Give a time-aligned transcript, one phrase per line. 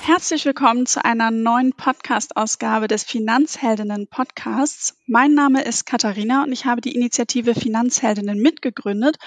[0.00, 4.96] Herzlich willkommen zu einer neuen Podcast-Ausgabe des Finanzheldinnen Podcasts.
[5.06, 9.18] Mein Name ist Katharina und ich habe die Initiative Finanzheldinnen mitgegründet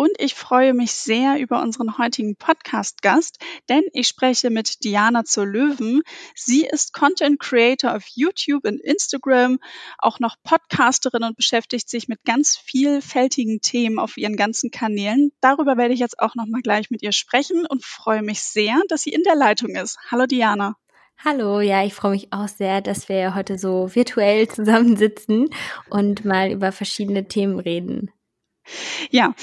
[0.00, 3.36] und ich freue mich sehr über unseren heutigen Podcast-Gast,
[3.68, 6.00] denn ich spreche mit Diana zur Löwen.
[6.34, 9.58] Sie ist Content Creator auf YouTube und Instagram,
[9.98, 15.32] auch noch Podcasterin und beschäftigt sich mit ganz vielfältigen Themen auf ihren ganzen Kanälen.
[15.42, 18.80] Darüber werde ich jetzt auch noch mal gleich mit ihr sprechen und freue mich sehr,
[18.88, 19.98] dass sie in der Leitung ist.
[20.10, 20.76] Hallo Diana.
[21.22, 25.50] Hallo, ja, ich freue mich auch sehr, dass wir heute so virtuell zusammensitzen
[25.90, 28.10] und mal über verschiedene Themen reden.
[29.10, 29.34] Ja,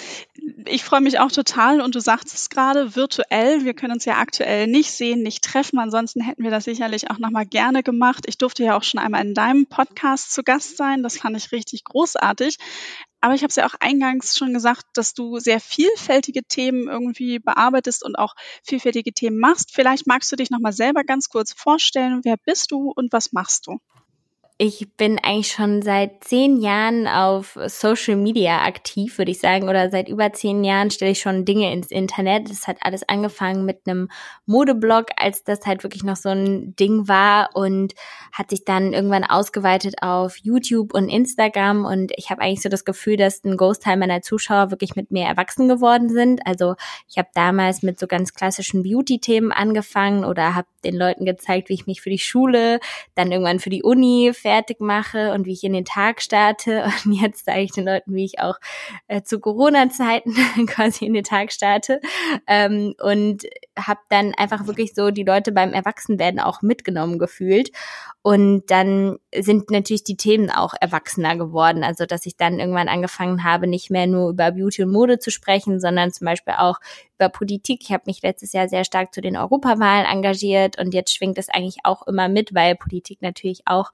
[0.66, 3.66] ich freue mich auch total und du sagst es gerade, virtuell.
[3.66, 5.80] Wir können uns ja aktuell nicht sehen, nicht treffen.
[5.80, 8.25] Ansonsten hätten wir das sicherlich auch nochmal gerne gemacht.
[8.27, 11.03] Ich durfte ja auch schon einmal in deinem Podcast zu Gast sein.
[11.03, 12.58] Das fand ich richtig großartig.
[13.20, 17.39] Aber ich habe es ja auch eingangs schon gesagt, dass du sehr vielfältige Themen irgendwie
[17.39, 19.73] bearbeitest und auch vielfältige Themen machst.
[19.73, 22.22] Vielleicht magst du dich nochmal selber ganz kurz vorstellen.
[22.23, 23.80] Wer bist du und was machst du?
[24.59, 29.91] Ich bin eigentlich schon seit zehn Jahren auf Social Media aktiv, würde ich sagen, oder
[29.91, 32.49] seit über zehn Jahren stelle ich schon Dinge ins Internet.
[32.49, 34.09] Das hat alles angefangen mit einem
[34.47, 37.94] Modeblog, als das halt wirklich noch so ein Ding war und
[38.33, 42.83] hat sich dann irgendwann ausgeweitet auf YouTube und Instagram und ich habe eigentlich so das
[42.83, 46.42] Gefühl, dass ein Großteil meiner Zuschauer wirklich mit mir erwachsen geworden sind.
[46.47, 46.73] Also
[47.08, 51.73] ich habe damals mit so ganz klassischen Beauty-Themen angefangen oder habe den Leuten gezeigt, wie
[51.73, 52.80] ich mich für die Schule,
[53.16, 56.85] dann irgendwann für die Uni fertig mache und wie ich in den Tag starte.
[57.05, 58.55] Und jetzt zeige ich den Leuten, wie ich auch
[59.08, 60.33] äh, zu Corona-Zeiten
[60.67, 62.02] quasi in den Tag starte.
[62.47, 63.43] Ähm, und
[63.77, 67.71] habe dann einfach wirklich so die Leute beim Erwachsenwerden auch mitgenommen gefühlt.
[68.21, 71.83] Und dann sind natürlich die Themen auch erwachsener geworden.
[71.83, 75.31] Also dass ich dann irgendwann angefangen habe, nicht mehr nur über Beauty und Mode zu
[75.31, 76.80] sprechen, sondern zum Beispiel auch
[77.18, 77.82] über Politik.
[77.84, 81.50] Ich habe mich letztes Jahr sehr stark zu den Europawahlen engagiert und jetzt schwingt es
[81.50, 83.92] eigentlich auch immer mit, weil Politik natürlich auch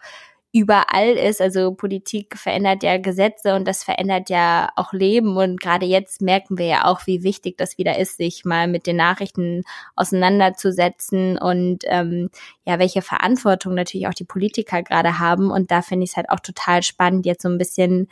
[0.55, 1.41] überall ist.
[1.41, 5.35] Also Politik verändert ja Gesetze und das verändert ja auch Leben.
[5.35, 8.85] Und gerade jetzt merken wir ja auch, wie wichtig das wieder ist, sich mal mit
[8.85, 9.63] den Nachrichten
[9.95, 12.29] auseinanderzusetzen und ähm,
[12.65, 15.49] ja, welche Verantwortung natürlich auch die Politiker gerade haben.
[15.49, 18.07] Und da finde ich es halt auch total spannend, jetzt so ein bisschen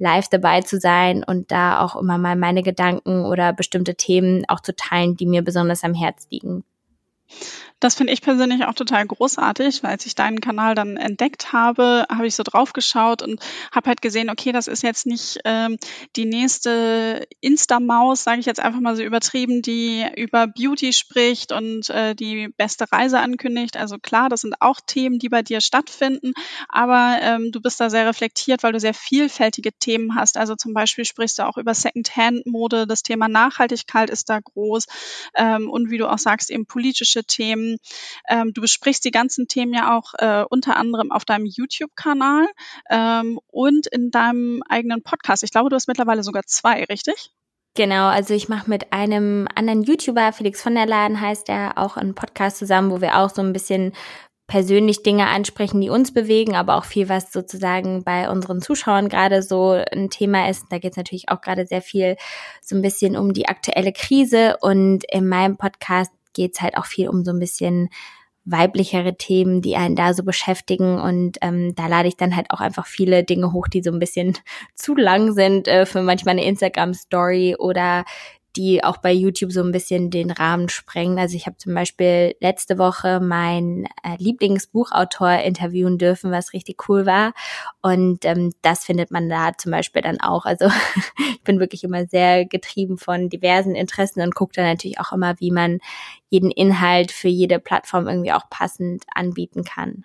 [0.00, 4.60] live dabei zu sein und da auch immer mal meine Gedanken oder bestimmte Themen auch
[4.60, 6.64] zu teilen, die mir besonders am Herz liegen.
[7.80, 12.06] Das finde ich persönlich auch total großartig, weil als ich deinen Kanal dann entdeckt habe,
[12.10, 13.40] habe ich so drauf geschaut und
[13.72, 15.78] habe halt gesehen, okay, das ist jetzt nicht ähm,
[16.14, 21.88] die nächste Insta-Maus, sage ich jetzt einfach mal so übertrieben, die über Beauty spricht und
[21.88, 23.78] äh, die beste Reise ankündigt.
[23.78, 26.34] Also klar, das sind auch Themen, die bei dir stattfinden,
[26.68, 30.36] aber ähm, du bist da sehr reflektiert, weil du sehr vielfältige Themen hast.
[30.36, 34.84] Also zum Beispiel sprichst du auch über Secondhand-Mode, das Thema Nachhaltigkeit ist da groß
[35.34, 37.69] ähm, und wie du auch sagst, eben politische Themen
[38.28, 42.46] ähm, du besprichst die ganzen Themen ja auch äh, unter anderem auf deinem YouTube-Kanal
[42.90, 45.42] ähm, und in deinem eigenen Podcast.
[45.42, 47.30] Ich glaube, du hast mittlerweile sogar zwei, richtig?
[47.76, 51.96] Genau, also ich mache mit einem anderen YouTuber, Felix von der Laden heißt er, auch
[51.96, 53.92] einen Podcast zusammen, wo wir auch so ein bisschen
[54.50, 59.44] persönlich Dinge ansprechen, die uns bewegen, aber auch viel, was sozusagen bei unseren Zuschauern gerade
[59.44, 60.64] so ein Thema ist.
[60.70, 62.16] Da geht es natürlich auch gerade sehr viel
[62.60, 64.56] so ein bisschen um die aktuelle Krise.
[64.60, 67.88] Und in meinem Podcast geht's halt auch viel um so ein bisschen
[68.44, 70.98] weiblichere Themen, die einen da so beschäftigen.
[70.98, 73.98] Und ähm, da lade ich dann halt auch einfach viele Dinge hoch, die so ein
[73.98, 74.36] bisschen
[74.74, 78.04] zu lang sind äh, für manchmal eine Instagram-Story oder
[78.56, 81.18] die auch bei YouTube so ein bisschen den Rahmen sprengen.
[81.18, 87.06] Also ich habe zum Beispiel letzte Woche meinen äh, Lieblingsbuchautor interviewen dürfen, was richtig cool
[87.06, 87.32] war.
[87.80, 90.44] Und ähm, das findet man da zum Beispiel dann auch.
[90.46, 90.66] Also
[91.18, 95.38] ich bin wirklich immer sehr getrieben von diversen Interessen und gucke dann natürlich auch immer,
[95.38, 95.78] wie man
[96.28, 100.04] jeden Inhalt für jede Plattform irgendwie auch passend anbieten kann.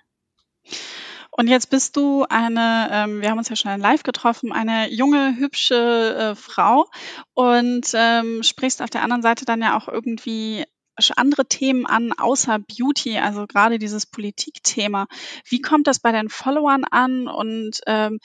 [1.38, 5.36] Und jetzt bist du eine, ähm, wir haben uns ja schon live getroffen, eine junge,
[5.38, 6.86] hübsche äh, Frau
[7.34, 10.64] und ähm, sprichst auf der anderen Seite dann ja auch irgendwie
[11.18, 15.08] andere Themen an, außer Beauty, also gerade dieses Politikthema.
[15.44, 18.20] Wie kommt das bei deinen Followern an und ähm,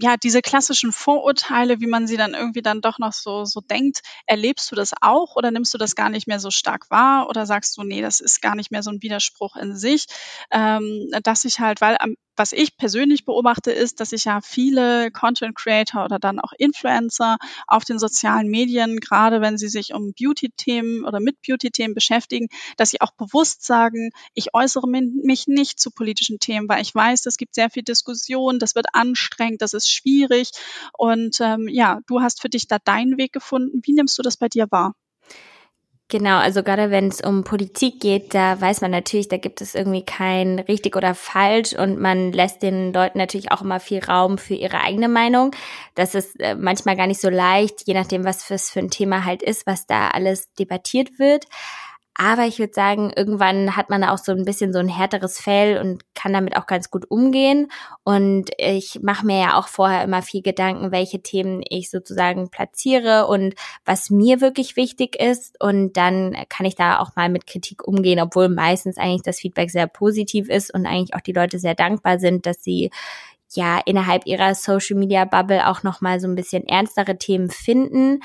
[0.00, 4.00] ja, diese klassischen Vorurteile, wie man sie dann irgendwie dann doch noch so, so denkt,
[4.26, 7.46] erlebst du das auch oder nimmst du das gar nicht mehr so stark wahr oder
[7.46, 10.06] sagst du, nee, das ist gar nicht mehr so ein Widerspruch in sich,
[10.50, 15.10] ähm, dass ich halt, weil am was ich persönlich beobachte, ist, dass sich ja viele
[15.10, 17.36] Content Creator oder dann auch Influencer
[17.66, 22.90] auf den sozialen Medien, gerade wenn sie sich um Beauty-Themen oder mit Beauty-Themen beschäftigen, dass
[22.90, 27.36] sie auch bewusst sagen, ich äußere mich nicht zu politischen Themen, weil ich weiß, es
[27.36, 30.50] gibt sehr viel Diskussion, das wird anstrengend, das ist schwierig.
[30.96, 33.80] Und ähm, ja, du hast für dich da deinen Weg gefunden.
[33.84, 34.94] Wie nimmst du das bei dir wahr?
[36.12, 39.74] Genau, also gerade wenn es um Politik geht, da weiß man natürlich, da gibt es
[39.74, 44.36] irgendwie kein richtig oder falsch und man lässt den Leuten natürlich auch immer viel Raum
[44.36, 45.52] für ihre eigene Meinung.
[45.94, 49.42] Das ist äh, manchmal gar nicht so leicht, je nachdem, was für ein Thema halt
[49.42, 51.46] ist, was da alles debattiert wird.
[52.14, 55.78] Aber ich würde sagen, irgendwann hat man auch so ein bisschen so ein härteres Fell
[55.78, 57.68] und kann damit auch ganz gut umgehen.
[58.04, 63.26] Und ich mache mir ja auch vorher immer viel Gedanken, welche Themen ich sozusagen platziere
[63.28, 63.54] und
[63.86, 65.56] was mir wirklich wichtig ist.
[65.58, 69.70] Und dann kann ich da auch mal mit Kritik umgehen, obwohl meistens eigentlich das Feedback
[69.70, 72.90] sehr positiv ist und eigentlich auch die Leute sehr dankbar sind, dass sie
[73.54, 78.20] ja innerhalb ihrer Social Media Bubble auch noch mal so ein bisschen ernstere Themen finden,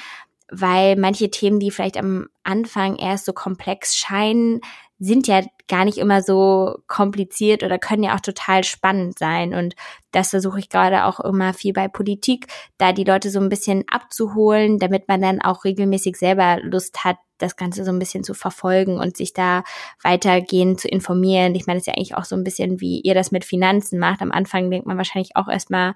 [0.49, 4.61] weil manche Themen, die vielleicht am Anfang erst so komplex scheinen,
[4.99, 9.53] sind ja gar nicht immer so kompliziert oder können ja auch total spannend sein.
[9.53, 9.75] Und
[10.11, 12.47] das versuche ich gerade auch immer viel bei Politik,
[12.77, 17.17] da die Leute so ein bisschen abzuholen, damit man dann auch regelmäßig selber Lust hat,
[17.37, 19.63] das Ganze so ein bisschen zu verfolgen und sich da
[20.01, 21.53] weitergehend zu informieren.
[21.53, 23.99] Ich meine, das ist ja eigentlich auch so ein bisschen, wie ihr das mit Finanzen
[23.99, 24.21] macht.
[24.21, 25.93] Am Anfang denkt man wahrscheinlich auch erstmal,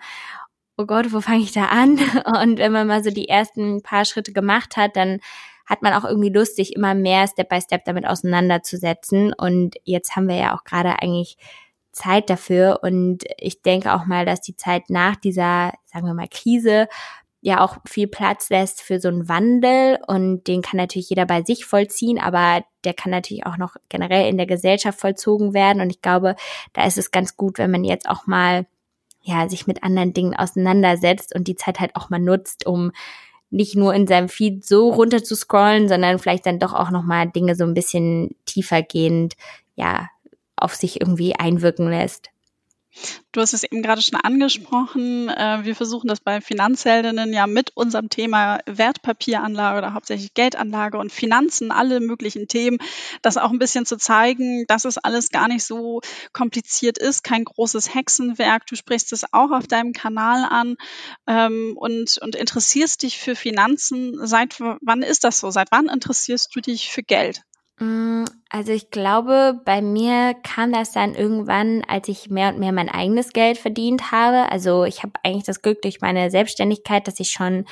[0.81, 1.98] oh Gott, wo fange ich da an?
[2.42, 5.19] Und wenn man mal so die ersten paar Schritte gemacht hat, dann
[5.66, 9.33] hat man auch irgendwie Lust, sich immer mehr Step by Step damit auseinanderzusetzen.
[9.33, 11.38] Und jetzt haben wir ja auch gerade eigentlich
[11.92, 12.80] Zeit dafür.
[12.81, 16.88] Und ich denke auch mal, dass die Zeit nach dieser, sagen wir mal, Krise
[17.42, 21.42] ja auch viel Platz lässt für so einen Wandel und den kann natürlich jeder bei
[21.42, 25.89] sich vollziehen, aber der kann natürlich auch noch generell in der Gesellschaft vollzogen werden und
[25.89, 26.36] ich glaube,
[26.74, 28.68] da ist es ganz gut, wenn man jetzt auch mal
[29.21, 32.91] ja, sich mit anderen Dingen auseinandersetzt und die Zeit halt auch mal nutzt, um
[33.50, 37.29] nicht nur in seinem Feed so runter zu scrollen, sondern vielleicht dann doch auch nochmal
[37.29, 39.35] Dinge so ein bisschen tiefergehend,
[39.75, 40.09] ja,
[40.56, 42.29] auf sich irgendwie einwirken lässt.
[43.32, 45.30] Du hast es eben gerade schon angesprochen.
[45.30, 51.12] Äh, wir versuchen das bei Finanzheldinnen ja mit unserem Thema Wertpapieranlage oder hauptsächlich Geldanlage und
[51.12, 52.80] Finanzen, alle möglichen Themen,
[53.22, 56.02] das auch ein bisschen zu zeigen, dass es alles gar nicht so
[56.34, 58.66] kompliziert ist, kein großes Hexenwerk.
[58.68, 60.76] Du sprichst es auch auf deinem Kanal an
[61.28, 64.20] ähm, und, und interessierst dich für Finanzen.
[64.28, 65.52] Seit wann ist das so?
[65.52, 67.44] Seit wann interessierst du dich für Geld?
[67.81, 72.72] Mm, also ich glaube, bei mir kam das dann irgendwann, als ich mehr und mehr
[72.72, 74.51] mein eigenes Geld verdient habe.
[74.51, 77.66] Also ich habe eigentlich das Glück durch meine Selbstständigkeit, dass ich schon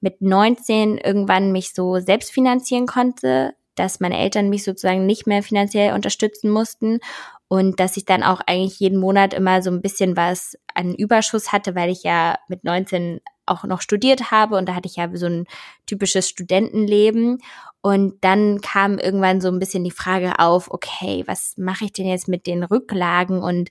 [0.00, 5.42] mit 19 irgendwann mich so selbst finanzieren konnte, dass meine Eltern mich sozusagen nicht mehr
[5.42, 7.00] finanziell unterstützen mussten
[7.48, 11.50] und dass ich dann auch eigentlich jeden Monat immer so ein bisschen was an Überschuss
[11.52, 15.08] hatte, weil ich ja mit 19 auch noch studiert habe und da hatte ich ja
[15.14, 15.46] so ein
[15.86, 17.38] typisches Studentenleben
[17.80, 22.06] und dann kam irgendwann so ein bisschen die Frage auf, okay, was mache ich denn
[22.06, 23.70] jetzt mit den Rücklagen und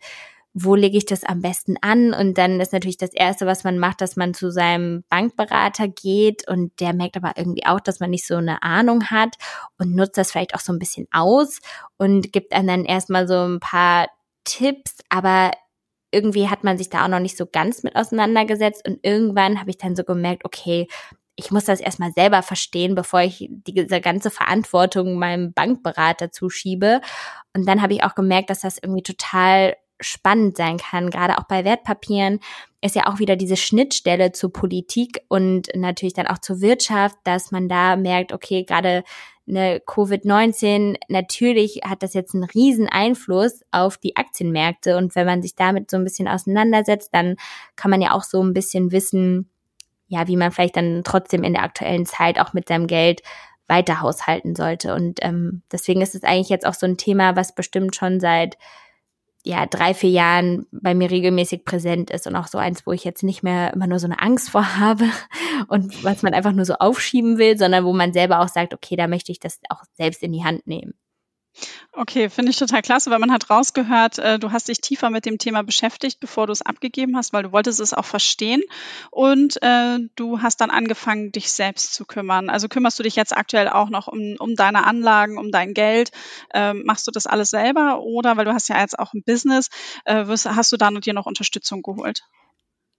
[0.58, 2.14] wo lege ich das am besten an?
[2.14, 6.48] Und dann ist natürlich das Erste, was man macht, dass man zu seinem Bankberater geht
[6.48, 9.36] und der merkt aber irgendwie auch, dass man nicht so eine Ahnung hat
[9.78, 11.60] und nutzt das vielleicht auch so ein bisschen aus
[11.98, 14.08] und gibt einem dann erstmal so ein paar
[14.46, 15.52] Tipps, aber
[16.12, 19.70] irgendwie hat man sich da auch noch nicht so ganz mit auseinandergesetzt und irgendwann habe
[19.70, 20.88] ich dann so gemerkt, okay,
[21.36, 27.02] ich muss das erstmal selber verstehen, bevor ich diese ganze Verantwortung meinem Bankberater zuschiebe.
[27.54, 31.46] Und dann habe ich auch gemerkt, dass das irgendwie total spannend sein kann, gerade auch
[31.46, 32.40] bei Wertpapieren
[32.86, 37.52] ist ja auch wieder diese Schnittstelle zur Politik und natürlich dann auch zur Wirtschaft, dass
[37.52, 39.04] man da merkt, okay, gerade
[39.48, 45.42] eine Covid-19, natürlich hat das jetzt einen riesen Einfluss auf die Aktienmärkte und wenn man
[45.42, 47.36] sich damit so ein bisschen auseinandersetzt, dann
[47.76, 49.50] kann man ja auch so ein bisschen wissen,
[50.08, 53.22] ja, wie man vielleicht dann trotzdem in der aktuellen Zeit auch mit seinem Geld
[53.68, 54.94] weiter haushalten sollte.
[54.94, 58.58] Und ähm, deswegen ist es eigentlich jetzt auch so ein Thema, was bestimmt schon seit
[59.46, 63.04] ja, drei, vier Jahren bei mir regelmäßig präsent ist und auch so eins, wo ich
[63.04, 65.06] jetzt nicht mehr immer nur so eine Angst vor habe
[65.68, 68.96] und was man einfach nur so aufschieben will, sondern wo man selber auch sagt, okay,
[68.96, 70.96] da möchte ich das auch selbst in die Hand nehmen.
[71.94, 75.26] Okay, finde ich total klasse, weil man hat rausgehört, äh, du hast dich tiefer mit
[75.26, 78.62] dem Thema beschäftigt, bevor du es abgegeben hast, weil du wolltest es auch verstehen
[79.12, 82.50] und äh, du hast dann angefangen, dich selbst zu kümmern.
[82.50, 86.12] Also kümmerst du dich jetzt aktuell auch noch um, um deine Anlagen, um dein Geld?
[86.54, 89.70] Ähm, machst du das alles selber oder, weil du hast ja jetzt auch ein Business,
[90.04, 92.24] äh, wirst, hast du dann und dir noch Unterstützung geholt?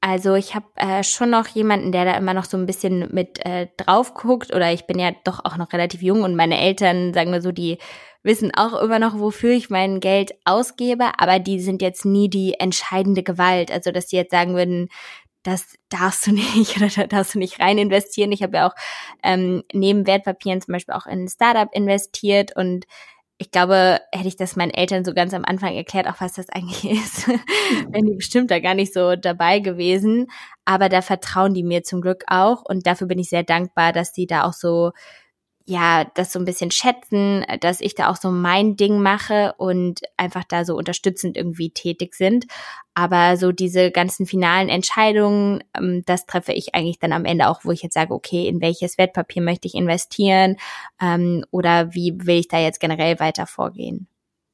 [0.01, 3.45] Also ich habe äh, schon noch jemanden, der da immer noch so ein bisschen mit
[3.45, 7.13] äh, drauf guckt oder ich bin ja doch auch noch relativ jung und meine Eltern,
[7.13, 7.79] sagen wir so, die
[8.27, 12.55] wissen auch immer noch, wofür ich mein Geld ausgebe, aber die sind jetzt nie die
[12.61, 13.71] entscheidende Gewalt.
[13.71, 14.89] Also, dass die jetzt sagen würden,
[15.43, 18.33] das darfst du nicht oder da darfst du nicht rein investieren.
[18.33, 18.75] Ich habe ja auch
[19.23, 22.85] ähm, neben Wertpapieren zum Beispiel auch in ein Startup investiert und
[23.39, 26.49] ich glaube, hätte ich das meinen Eltern so ganz am Anfang erklärt, auch was das
[26.53, 30.29] eigentlich ist, wären die bestimmt da gar nicht so dabei gewesen.
[30.65, 34.13] Aber da vertrauen die mir zum Glück auch und dafür bin ich sehr dankbar, dass
[34.13, 34.93] die da auch so
[35.69, 40.01] ja, das so ein bisschen schätzen, dass ich da auch so mein Ding mache und
[40.17, 42.47] einfach da so unterstützend irgendwie tätig sind.
[42.95, 47.65] Aber so diese ganzen finalen Entscheidungen, ähm, das treffe ich eigentlich dann am Ende auch,
[47.65, 50.57] wo ich jetzt sage, okay, in welches Wertpapier möchte ich investieren
[51.03, 54.07] ähm, oder wie will ich da jetzt generell weiter vorgehen.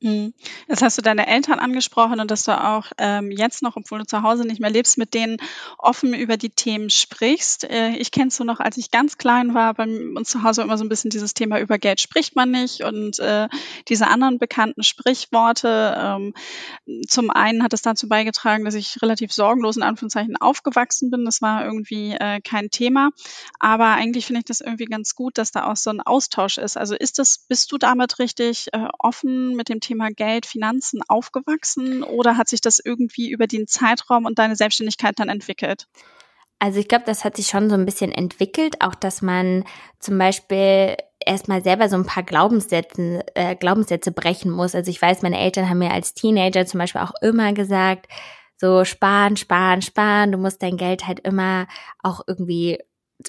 [0.03, 0.35] Mhm.
[0.69, 4.07] Jetzt hast du deine Eltern angesprochen und dass du auch ähm, jetzt noch, obwohl du
[4.07, 5.37] zu Hause nicht mehr lebst, mit denen
[5.79, 7.65] offen über die Themen sprichst.
[7.65, 10.77] Äh, ich kennst du noch, als ich ganz klein war, bei uns zu Hause immer
[10.77, 13.49] so ein bisschen dieses Thema über Geld spricht man nicht und äh,
[13.89, 15.95] diese anderen bekannten Sprichworte.
[15.97, 16.35] Ähm,
[17.07, 21.25] zum einen hat es dazu beigetragen, dass ich relativ sorgenlos in Anführungszeichen aufgewachsen bin.
[21.25, 23.11] Das war irgendwie äh, kein Thema.
[23.61, 26.77] Aber eigentlich finde ich das irgendwie ganz gut, dass da auch so ein Austausch ist.
[26.77, 31.03] Also ist das, bist du damit richtig äh, offen mit dem Thema Thema Geld, Finanzen
[31.07, 35.87] aufgewachsen oder hat sich das irgendwie über den Zeitraum und deine Selbstständigkeit dann entwickelt?
[36.59, 39.65] Also ich glaube, das hat sich schon so ein bisschen entwickelt, auch dass man
[39.99, 44.75] zum Beispiel erstmal selber so ein paar Glaubenssätze, äh, Glaubenssätze brechen muss.
[44.75, 48.07] Also ich weiß, meine Eltern haben mir als Teenager zum Beispiel auch immer gesagt,
[48.57, 51.67] so sparen, sparen, sparen, du musst dein Geld halt immer
[52.03, 52.79] auch irgendwie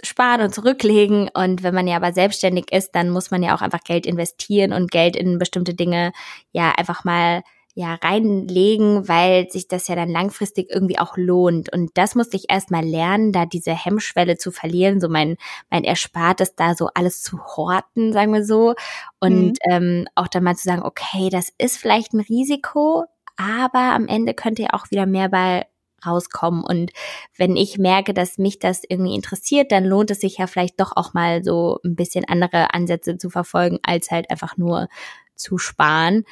[0.03, 1.29] sparen und zurücklegen.
[1.33, 4.73] Und wenn man ja aber selbstständig ist, dann muss man ja auch einfach Geld investieren
[4.73, 6.11] und Geld in bestimmte Dinge
[6.51, 7.43] ja einfach mal
[7.75, 11.73] ja reinlegen, weil sich das ja dann langfristig irgendwie auch lohnt.
[11.73, 15.37] Und das musste ich erst mal lernen, da diese Hemmschwelle zu verlieren, so mein,
[15.71, 18.75] mein Erspartes da so alles zu horten, sagen wir so.
[19.19, 19.71] Und mhm.
[19.71, 23.05] ähm, auch dann mal zu sagen, okay, das ist vielleicht ein Risiko,
[23.37, 25.65] aber am Ende könnte ja auch wieder mehr bei
[26.05, 26.63] rauskommen.
[26.63, 26.91] Und
[27.37, 30.93] wenn ich merke, dass mich das irgendwie interessiert, dann lohnt es sich ja vielleicht doch
[30.95, 34.87] auch mal so ein bisschen andere Ansätze zu verfolgen, als halt einfach nur
[35.35, 36.23] zu sparen.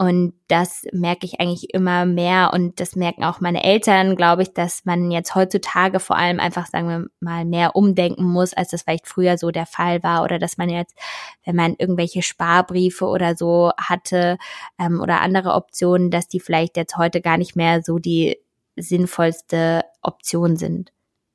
[0.00, 4.54] Und das merke ich eigentlich immer mehr und das merken auch meine Eltern, glaube ich,
[4.54, 8.80] dass man jetzt heutzutage vor allem einfach, sagen wir mal, mehr umdenken muss, als das
[8.80, 10.96] vielleicht früher so der Fall war oder dass man jetzt,
[11.44, 14.38] wenn man irgendwelche Sparbriefe oder so hatte
[14.78, 18.38] ähm, oder andere Optionen, dass die vielleicht jetzt heute gar nicht mehr so die
[18.76, 20.92] sinnvollste Option sind.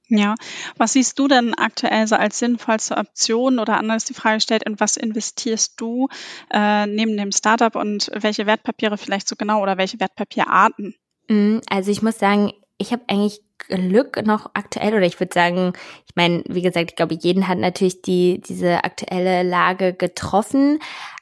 [0.08, 0.36] Ja,
[0.78, 4.80] was siehst du denn aktuell so als sinnvollste Option oder anders die Frage stellt, in
[4.80, 6.10] was investierst du
[6.52, 10.96] äh, neben dem Startup und welche Wertpapiere vielleicht so genau oder welche Wertpapierarten?
[11.28, 15.74] Mm, also ich muss sagen, ich habe eigentlich Glück noch aktuell oder ich würde sagen,
[16.08, 20.80] ich meine, wie gesagt, ich glaube, jeden hat natürlich die diese aktuelle Lage getroffen,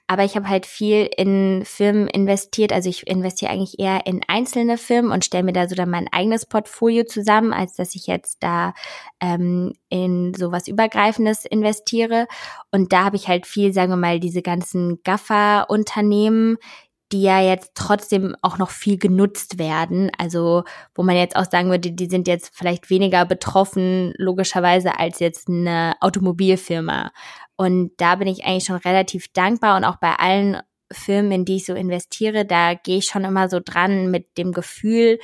[0.08, 2.74] aber ich habe halt viel in Firmen investiert.
[2.74, 6.08] Also ich investiere eigentlich eher in einzelne Firmen und stelle mir da so dann mein
[6.12, 8.74] eigenes Portfolio zusammen, als dass ich jetzt da
[9.22, 12.28] ähm, in sowas Übergreifendes investiere.
[12.72, 16.58] Und da habe ich halt viel, sagen wir mal, diese ganzen Gaffer-Unternehmen,
[17.14, 20.12] die ja jetzt trotzdem auch noch viel genutzt werden.
[20.18, 20.64] Also
[20.96, 25.48] wo man jetzt auch sagen würde, die sind jetzt vielleicht weniger betroffen, logischerweise, als jetzt
[25.48, 27.12] eine Automobilfirma.
[27.56, 31.58] Und da bin ich eigentlich schon relativ dankbar und auch bei allen Firmen, in die
[31.58, 35.20] ich so investiere, da gehe ich schon immer so dran mit dem Gefühl,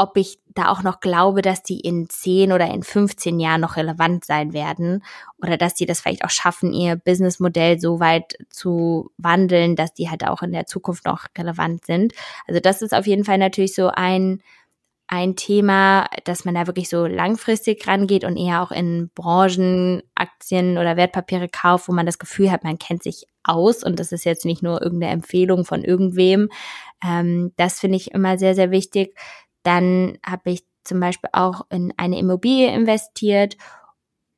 [0.00, 3.76] ob ich da auch noch glaube, dass die in 10 oder in 15 Jahren noch
[3.76, 5.04] relevant sein werden
[5.42, 10.08] oder dass die das vielleicht auch schaffen, ihr Businessmodell so weit zu wandeln, dass die
[10.08, 12.14] halt auch in der Zukunft noch relevant sind.
[12.46, 14.40] Also das ist auf jeden Fall natürlich so ein
[15.12, 20.78] ein Thema, dass man da wirklich so langfristig rangeht und eher auch in Branchen, Aktien
[20.78, 24.24] oder Wertpapiere kauft, wo man das Gefühl hat, man kennt sich aus und das ist
[24.24, 26.48] jetzt nicht nur irgendeine Empfehlung von irgendwem.
[27.04, 29.18] Ähm, das finde ich immer sehr, sehr wichtig.
[29.64, 33.56] Dann habe ich zum Beispiel auch in eine Immobilie investiert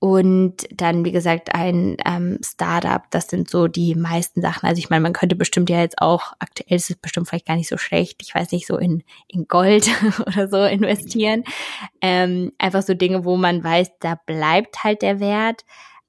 [0.02, 3.02] und dann, wie gesagt, ein ähm, Startup.
[3.10, 4.68] Das sind so die meisten Sachen.
[4.68, 7.54] Also ich meine, man könnte bestimmt ja jetzt auch, aktuell ist es bestimmt vielleicht gar
[7.54, 9.88] nicht so schlecht, ich weiß nicht, so in, in Gold
[10.26, 11.44] oder so investieren.
[12.00, 15.64] Ähm, einfach so Dinge, wo man weiß, da bleibt halt der Wert.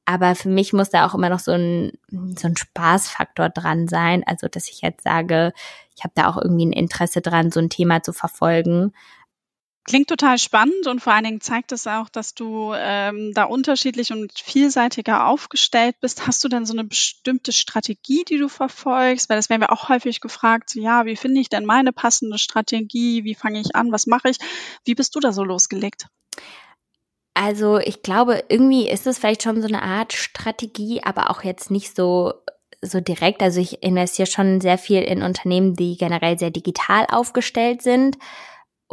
[0.06, 4.24] Aber für mich muss da auch immer noch so ein, so ein Spaßfaktor dran sein.
[4.26, 5.54] Also, dass ich jetzt sage,
[5.96, 8.92] ich habe da auch irgendwie ein Interesse dran, so ein Thema zu verfolgen.
[9.86, 14.14] Klingt total spannend und vor allen Dingen zeigt es auch, dass du ähm, da unterschiedlich
[14.14, 16.26] und vielseitiger aufgestellt bist.
[16.26, 19.30] Hast du denn so eine bestimmte Strategie, die du verfolgst?
[19.30, 22.38] Weil das werden wir auch häufig gefragt, so, ja, wie finde ich denn meine passende
[22.38, 23.26] Strategie?
[23.26, 23.92] Wie fange ich an?
[23.92, 24.38] Was mache ich?
[24.86, 26.08] Wie bist du da so losgelegt?
[27.34, 31.72] Also ich glaube, irgendwie ist es vielleicht schon so eine Art Strategie, aber auch jetzt
[31.72, 32.34] nicht so
[32.86, 33.42] so direkt.
[33.42, 38.18] Also ich investiere schon sehr viel in Unternehmen, die generell sehr digital aufgestellt sind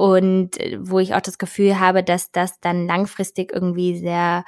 [0.00, 4.44] und äh, wo ich auch das Gefühl habe, dass das dann langfristig irgendwie sehr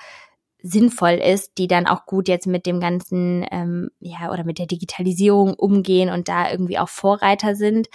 [0.63, 4.67] sinnvoll ist, die dann auch gut jetzt mit dem ganzen, ähm, ja, oder mit der
[4.67, 7.89] Digitalisierung umgehen und da irgendwie auch Vorreiter sind.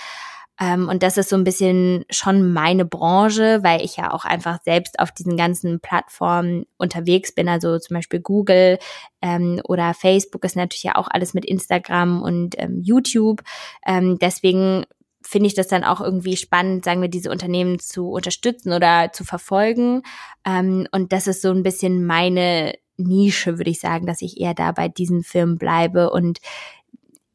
[0.59, 4.59] Ähm, und das ist so ein bisschen schon meine Branche, weil ich ja auch einfach
[4.63, 7.47] selbst auf diesen ganzen Plattformen unterwegs bin.
[7.47, 8.79] Also zum Beispiel Google
[9.21, 13.43] ähm, oder Facebook ist natürlich ja auch alles mit Instagram und ähm, YouTube.
[13.85, 14.85] Ähm, deswegen
[15.27, 19.25] finde ich das dann auch irgendwie spannend, sagen wir, diese Unternehmen zu unterstützen oder zu
[19.25, 20.03] verfolgen.
[20.45, 24.53] Ähm, und das ist so ein bisschen meine Nische, würde ich sagen, dass ich eher
[24.53, 26.39] da bei diesen Firmen bleibe und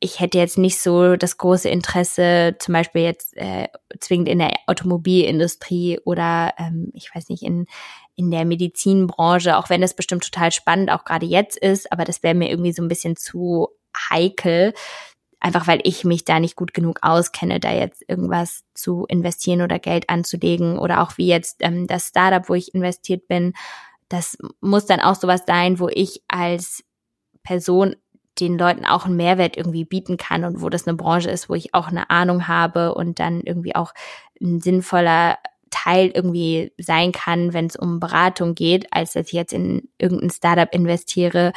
[0.01, 3.69] ich hätte jetzt nicht so das große Interesse, zum Beispiel jetzt äh,
[4.01, 7.67] zwingend in der Automobilindustrie oder ähm, ich weiß nicht, in,
[8.17, 12.23] in der Medizinbranche, auch wenn das bestimmt total spannend auch gerade jetzt ist, aber das
[12.23, 13.69] wäre mir irgendwie so ein bisschen zu
[14.11, 14.73] heikel,
[15.43, 19.79] einfach weil ich mich da nicht gut genug auskenne, da jetzt irgendwas zu investieren oder
[19.79, 23.53] Geld anzulegen oder auch wie jetzt ähm, das Startup, wo ich investiert bin,
[24.09, 26.85] das muss dann auch sowas sein, wo ich als
[27.43, 27.97] Person
[28.41, 31.55] den Leuten auch einen Mehrwert irgendwie bieten kann und wo das eine Branche ist, wo
[31.55, 33.93] ich auch eine Ahnung habe und dann irgendwie auch
[34.41, 35.39] ein sinnvoller
[35.71, 40.31] Teil irgendwie sein kann, wenn es um Beratung geht, als dass ich jetzt in irgendein
[40.31, 41.53] Startup investiere,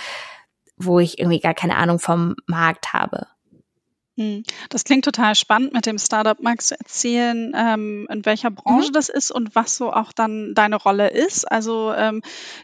[0.75, 3.27] wo ich irgendwie gar keine Ahnung vom Markt habe.
[4.17, 4.43] Hm.
[4.69, 8.93] Das klingt total spannend, mit dem Startup Magst du erzählen, ähm, in welcher Branche mhm.
[8.93, 11.51] das ist und was so auch dann deine Rolle ist?
[11.51, 12.21] Also ähm,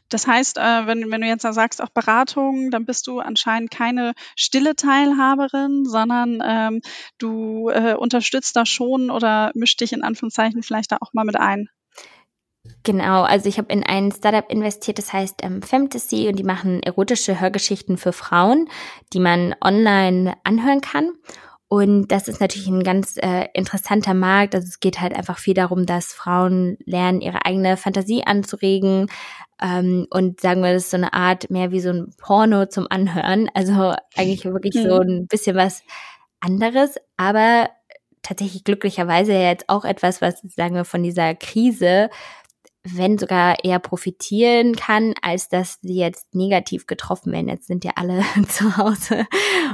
[0.08, 3.70] das heißt, äh, wenn, wenn du jetzt da sagst, auch Beratung, dann bist du anscheinend
[3.70, 6.82] keine stille Teilhaberin, sondern ähm,
[7.18, 11.36] du äh, unterstützt da schon oder mischst dich in Anführungszeichen vielleicht da auch mal mit
[11.36, 11.68] ein.
[12.84, 16.82] Genau, also ich habe in ein Startup investiert, das heißt ähm, Fantasy und die machen
[16.84, 18.70] erotische Hörgeschichten für Frauen,
[19.14, 21.12] die man online anhören kann.
[21.72, 24.56] Und das ist natürlich ein ganz äh, interessanter Markt.
[24.56, 29.08] Also es geht halt einfach viel darum, dass Frauen lernen, ihre eigene Fantasie anzuregen.
[29.62, 32.88] Ähm, und sagen wir, das ist so eine Art mehr wie so ein Porno zum
[32.90, 33.50] Anhören.
[33.54, 35.10] Also eigentlich wirklich so mhm.
[35.20, 35.84] ein bisschen was
[36.42, 37.70] anderes, aber
[38.22, 42.10] tatsächlich glücklicherweise jetzt auch etwas, was, sagen wir, von dieser Krise
[42.84, 47.48] wenn sogar eher profitieren kann, als dass sie jetzt negativ getroffen werden.
[47.48, 49.26] Jetzt sind ja alle zu Hause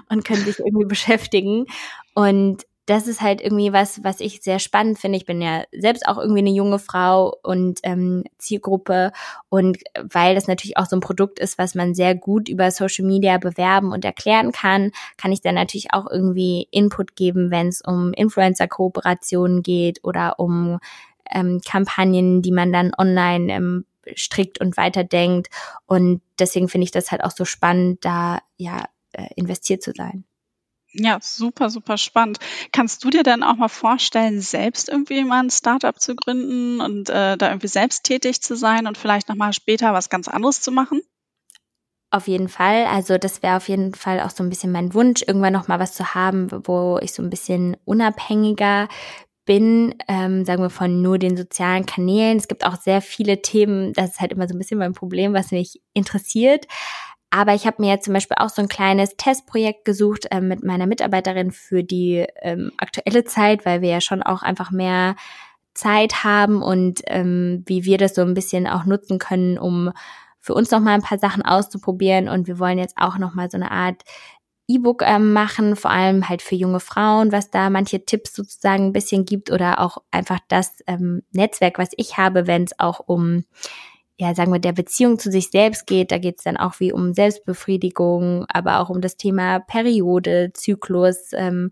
[0.10, 1.66] und können sich irgendwie beschäftigen.
[2.14, 5.18] Und das ist halt irgendwie was, was ich sehr spannend finde.
[5.18, 9.12] Ich bin ja selbst auch irgendwie eine junge Frau und ähm, Zielgruppe.
[9.50, 13.06] Und weil das natürlich auch so ein Produkt ist, was man sehr gut über Social
[13.06, 17.82] Media bewerben und erklären kann, kann ich dann natürlich auch irgendwie Input geben, wenn es
[17.82, 20.80] um Influencer-Kooperationen geht oder um
[21.32, 23.86] ähm, Kampagnen, die man dann online ähm,
[24.16, 25.48] strickt und weiterdenkt.
[25.86, 30.26] Und deswegen finde ich das halt auch so spannend, da ja äh, investiert zu sein.
[30.94, 32.40] Ja, super, super spannend.
[32.72, 37.10] Kannst du dir dann auch mal vorstellen, selbst irgendwie mal ein Startup zu gründen und
[37.10, 40.72] äh, da irgendwie selbst tätig zu sein und vielleicht nochmal später was ganz anderes zu
[40.72, 41.02] machen?
[42.10, 42.86] Auf jeden Fall.
[42.86, 45.94] Also das wäre auf jeden Fall auch so ein bisschen mein Wunsch, irgendwann nochmal was
[45.94, 48.88] zu haben, wo ich so ein bisschen unabhängiger
[49.48, 52.38] bin, ähm, sagen wir von nur den sozialen Kanälen.
[52.38, 55.34] Es gibt auch sehr viele Themen, das ist halt immer so ein bisschen mein Problem,
[55.34, 56.68] was mich interessiert.
[57.32, 60.64] Aber ich habe mir jetzt zum Beispiel auch so ein kleines Testprojekt gesucht äh, mit
[60.64, 65.16] meiner Mitarbeiterin für die ähm, aktuelle Zeit, weil wir ja schon auch einfach mehr
[65.74, 69.92] Zeit haben und ähm, wie wir das so ein bisschen auch nutzen können, um
[70.40, 72.30] für uns noch mal ein paar Sachen auszuprobieren.
[72.30, 74.04] Und wir wollen jetzt auch noch mal so eine Art
[74.68, 78.94] E-Book ähm, machen, vor allem halt für junge Frauen, was da manche Tipps sozusagen ein
[78.94, 83.46] bisschen gibt oder auch einfach das ähm, Netzwerk, was ich habe, wenn es auch um
[84.20, 86.12] ja, sagen wir, der Beziehung zu sich selbst geht.
[86.12, 91.34] Da geht es dann auch wie um Selbstbefriedigung, aber auch um das Thema Periode, Zyklus,
[91.34, 91.70] ähm,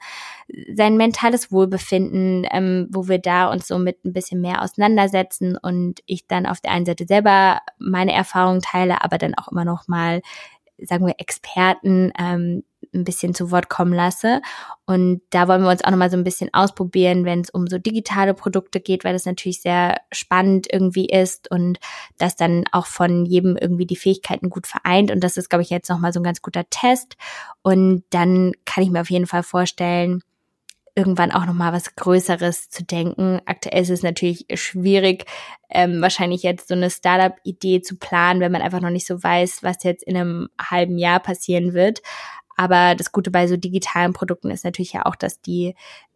[0.71, 6.01] sein mentales Wohlbefinden, ähm, wo wir da uns so mit ein bisschen mehr auseinandersetzen und
[6.05, 9.87] ich dann auf der einen Seite selber meine Erfahrungen teile, aber dann auch immer noch
[9.87, 10.21] mal,
[10.77, 12.63] sagen wir, Experten ähm,
[12.95, 14.41] ein bisschen zu Wort kommen lasse.
[14.85, 17.77] Und da wollen wir uns auch nochmal so ein bisschen ausprobieren, wenn es um so
[17.77, 21.79] digitale Produkte geht, weil das natürlich sehr spannend irgendwie ist und
[22.17, 25.11] das dann auch von jedem irgendwie die Fähigkeiten gut vereint.
[25.11, 27.17] Und das ist, glaube ich, jetzt nochmal so ein ganz guter Test.
[27.61, 30.21] Und dann kann ich mir auf jeden Fall vorstellen,
[30.95, 33.41] irgendwann auch nochmal was Größeres zu denken.
[33.45, 35.25] Aktuell ist es natürlich schwierig,
[35.69, 39.61] ähm, wahrscheinlich jetzt so eine Startup-Idee zu planen, wenn man einfach noch nicht so weiß,
[39.61, 42.01] was jetzt in einem halben Jahr passieren wird.
[42.55, 45.75] Aber das Gute bei so digitalen Produkten ist natürlich ja auch, dass die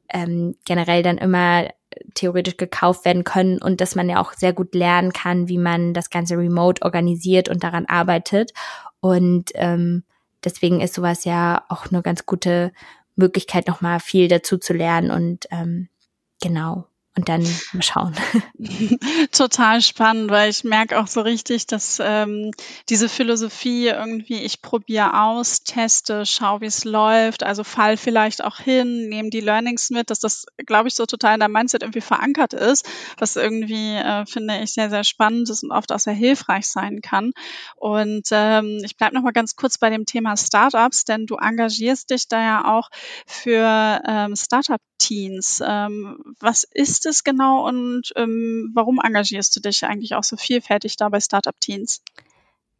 [0.09, 1.69] ähm, generell dann immer
[2.13, 5.93] theoretisch gekauft werden können und dass man ja auch sehr gut lernen kann, wie man
[5.93, 8.51] das Ganze remote organisiert und daran arbeitet.
[8.99, 10.03] Und ähm,
[10.43, 12.71] deswegen ist sowas ja auch eine ganz gute
[13.15, 15.89] Möglichkeit, nochmal viel dazu zu lernen und ähm,
[16.41, 17.43] genau und dann
[17.73, 18.15] mal schauen.
[19.31, 22.51] Total spannend, weil ich merke auch so richtig, dass ähm,
[22.87, 28.57] diese Philosophie irgendwie, ich probiere aus, teste, schau, wie es läuft, also fall vielleicht auch
[28.57, 32.01] hin, nehme die Learnings mit, dass das, glaube ich, so total in der Mindset irgendwie
[32.01, 36.13] verankert ist, was irgendwie, äh, finde ich, sehr, sehr spannend ist und oft auch sehr
[36.13, 37.33] hilfreich sein kann.
[37.75, 42.27] Und ähm, ich bleibe nochmal ganz kurz bei dem Thema Startups, denn du engagierst dich
[42.27, 42.89] da ja auch
[43.25, 45.61] für ähm, Startup-Teens.
[45.65, 50.95] Ähm, was ist es genau und ähm, warum engagierst du dich eigentlich auch so vielfältig
[50.97, 52.01] da bei Startup Teens?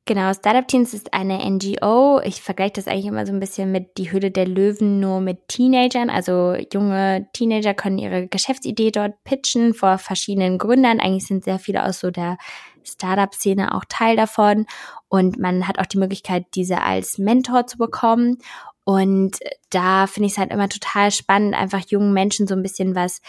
[0.10, 2.20] Genau, Startup Teens ist eine NGO.
[2.24, 5.48] Ich vergleiche das eigentlich immer so ein bisschen mit die Höhle der Löwen nur mit
[5.50, 6.10] Teenagern.
[6.10, 11.00] Also junge Teenager können ihre Geschäftsidee dort pitchen vor verschiedenen Gründern.
[11.00, 12.40] Eigentlich sind sehr viele aus so der
[12.84, 14.66] Startup-Szene auch Teil davon.
[15.10, 18.40] Und man hat auch die Möglichkeit, diese als Mentor zu bekommen.
[18.86, 19.38] Und
[19.70, 23.22] da finde ich es halt immer total spannend, einfach jungen Menschen so ein bisschen was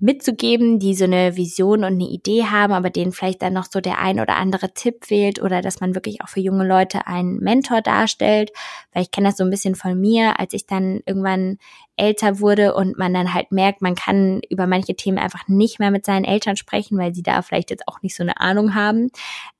[0.00, 3.80] mitzugeben, die so eine Vision und eine Idee haben, aber denen vielleicht dann noch so
[3.80, 7.38] der ein oder andere Tipp fehlt oder dass man wirklich auch für junge Leute einen
[7.38, 8.50] Mentor darstellt,
[8.92, 11.58] weil ich kenne das so ein bisschen von mir, als ich dann irgendwann
[11.98, 15.90] älter wurde und man dann halt merkt, man kann über manche Themen einfach nicht mehr
[15.90, 19.10] mit seinen Eltern sprechen, weil sie da vielleicht jetzt auch nicht so eine Ahnung haben,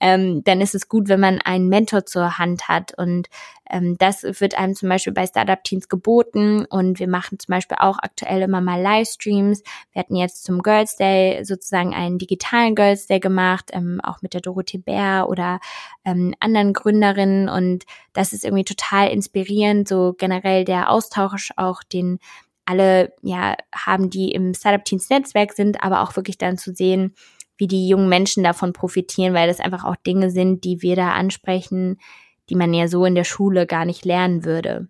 [0.00, 2.96] ähm, dann ist es gut, wenn man einen Mentor zur Hand hat.
[2.96, 3.28] Und
[3.68, 6.64] ähm, das wird einem zum Beispiel bei Startup Teens geboten.
[6.64, 9.62] Und wir machen zum Beispiel auch aktuell immer mal Livestreams.
[9.92, 14.34] Wir hatten jetzt zum Girls Day sozusagen einen digitalen Girls Day gemacht, ähm, auch mit
[14.34, 15.60] der Dorothee Bär oder
[16.04, 22.18] ähm, anderen Gründerinnen und das ist irgendwie total inspirierend, so generell der Austausch auch den
[22.64, 27.14] alle ja haben, die im Startup Teens Netzwerk sind, aber auch wirklich dann zu sehen,
[27.56, 31.12] wie die jungen Menschen davon profitieren, weil das einfach auch Dinge sind, die wir da
[31.12, 31.98] ansprechen,
[32.50, 34.88] die man ja so in der Schule gar nicht lernen würde.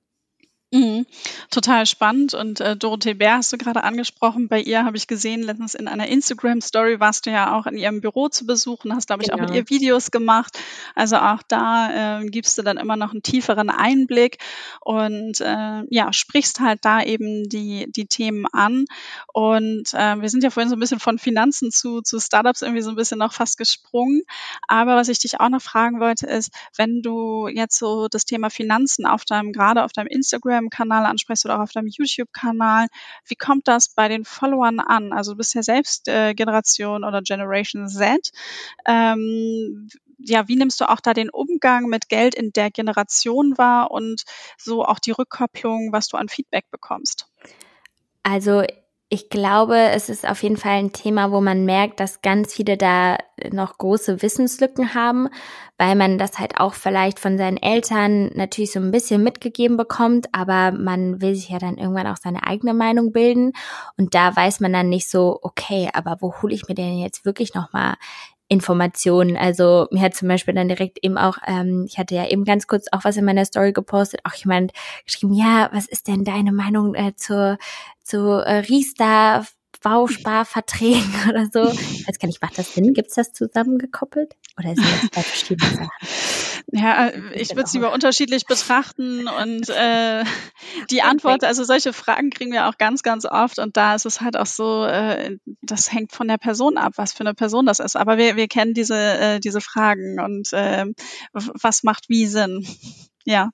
[0.70, 1.06] Mhm.
[1.50, 2.34] Total spannend.
[2.34, 4.48] Und äh, Dorothee Bär hast du gerade angesprochen.
[4.48, 8.02] Bei ihr habe ich gesehen, letztens in einer Instagram-Story warst du ja auch in ihrem
[8.02, 9.38] Büro zu besuchen, hast, glaube ich, genau.
[9.38, 9.60] auch mit genau.
[9.60, 10.58] ihr Videos gemacht.
[10.94, 14.38] Also auch da äh, gibst du dann immer noch einen tieferen Einblick
[14.80, 18.84] und äh, ja, sprichst halt da eben die, die Themen an.
[19.32, 22.82] Und äh, wir sind ja vorhin so ein bisschen von Finanzen zu, zu Startups irgendwie
[22.82, 24.20] so ein bisschen noch fast gesprungen.
[24.66, 28.50] Aber was ich dich auch noch fragen wollte, ist, wenn du jetzt so das Thema
[28.50, 32.88] Finanzen auf deinem, gerade auf deinem Instagram Instagram-Kanal ansprichst oder auch auf deinem YouTube-Kanal.
[33.26, 35.12] Wie kommt das bei den Followern an?
[35.12, 38.30] Also du bist ja selbst äh, Generation oder Generation Z.
[38.86, 43.90] Ähm, ja, wie nimmst du auch da den Umgang mit Geld in der Generation wahr
[43.90, 44.24] und
[44.56, 47.28] so auch die Rückkopplung, was du an Feedback bekommst?
[48.24, 48.64] Also
[49.10, 52.76] ich glaube, es ist auf jeden Fall ein Thema, wo man merkt, dass ganz viele
[52.76, 53.16] da
[53.50, 55.28] noch große Wissenslücken haben,
[55.78, 60.26] weil man das halt auch vielleicht von seinen Eltern natürlich so ein bisschen mitgegeben bekommt,
[60.32, 63.52] aber man will sich ja dann irgendwann auch seine eigene Meinung bilden.
[63.96, 67.24] Und da weiß man dann nicht so, okay, aber wo hole ich mir denn jetzt
[67.24, 67.94] wirklich nochmal
[68.48, 69.36] Informationen.
[69.36, 72.66] Also mir hat zum Beispiel dann direkt eben auch, ähm, ich hatte ja eben ganz
[72.66, 74.72] kurz auch was in meiner Story gepostet, auch jemand
[75.04, 77.58] geschrieben, ja, was ist denn deine Meinung äh, zur,
[78.02, 79.44] zu äh, Riester
[79.80, 81.70] Bausparverträgen oder so.
[81.70, 82.94] Ich weiß gar nicht, macht das Sinn?
[82.94, 84.34] Gibt es das zusammengekoppelt?
[84.58, 86.47] Oder sind das zwei verschiedene Sachen?
[86.70, 90.24] Ja, äh, ich würde es lieber unterschiedlich betrachten und äh,
[90.90, 94.20] die Antwort, also solche Fragen kriegen wir auch ganz, ganz oft und da ist es
[94.20, 97.80] halt auch so, äh, das hängt von der Person ab, was für eine Person das
[97.80, 97.96] ist.
[97.96, 100.84] Aber wir, wir kennen diese, äh, diese Fragen und äh,
[101.32, 102.66] was macht wie Sinn.
[103.24, 103.50] Ja.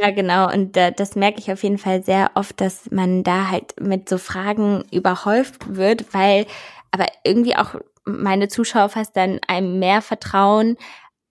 [0.00, 0.50] Ja, genau.
[0.50, 4.08] Und äh, das merke ich auf jeden Fall sehr oft, dass man da halt mit
[4.08, 6.46] so Fragen überhäuft wird, weil
[6.90, 7.74] aber irgendwie auch
[8.06, 10.78] meine Zuschauer fast dann einem mehr vertrauen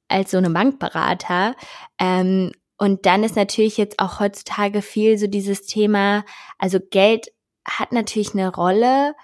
[0.08, 1.56] als so eine Bankberater.
[2.00, 6.24] Ähm, und dann ist natürlich jetzt auch heutzutage viel so dieses Thema,
[6.60, 7.28] also Geld
[7.66, 9.16] hat natürlich eine Rolle,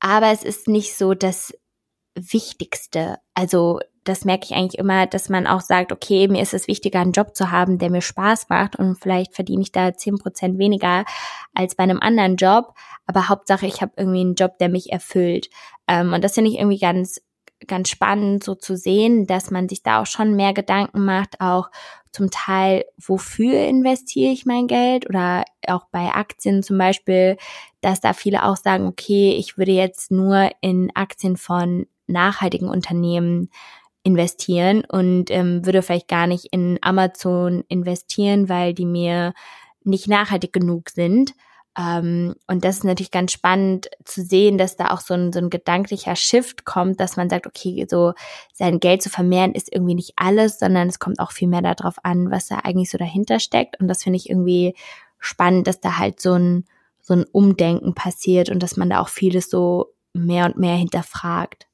[0.00, 1.54] aber es ist nicht so das
[2.14, 3.18] Wichtigste.
[3.34, 7.00] Also das merke ich eigentlich immer, dass man auch sagt, okay, mir ist es wichtiger,
[7.00, 10.58] einen Job zu haben, der mir Spaß macht und vielleicht verdiene ich da zehn Prozent
[10.58, 11.04] weniger
[11.54, 12.74] als bei einem anderen Job,
[13.06, 15.48] aber Hauptsache, ich habe irgendwie einen Job, der mich erfüllt.
[15.88, 17.20] Ähm, und das finde ich irgendwie ganz
[17.66, 21.70] ganz spannend so zu sehen, dass man sich da auch schon mehr Gedanken macht, auch
[22.12, 27.36] zum Teil, wofür investiere ich mein Geld oder auch bei Aktien zum Beispiel,
[27.80, 33.50] dass da viele auch sagen, okay, ich würde jetzt nur in Aktien von nachhaltigen Unternehmen
[34.04, 39.32] investieren und ähm, würde vielleicht gar nicht in Amazon investieren, weil die mir
[39.82, 41.34] nicht nachhaltig genug sind.
[41.76, 45.40] Ähm, und das ist natürlich ganz spannend zu sehen, dass da auch so ein, so
[45.40, 48.12] ein gedanklicher Shift kommt, dass man sagt, okay, so
[48.52, 51.96] sein Geld zu vermehren ist irgendwie nicht alles, sondern es kommt auch viel mehr darauf
[52.04, 53.80] an, was da eigentlich so dahinter steckt.
[53.80, 54.74] Und das finde ich irgendwie
[55.18, 56.64] spannend, dass da halt so ein,
[57.00, 61.66] so ein Umdenken passiert und dass man da auch vieles so mehr und mehr hinterfragt.